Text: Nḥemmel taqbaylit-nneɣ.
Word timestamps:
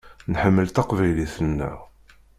Nḥemmel 0.31 0.67
taqbaylit-nneɣ. 0.69 1.77